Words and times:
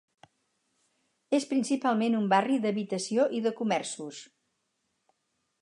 És 1.39 1.45
principalment 1.51 2.17
un 2.21 2.25
barri 2.33 2.57
d'habitació 2.65 3.29
i 3.41 3.45
de 3.49 3.55
comerços. 3.63 4.27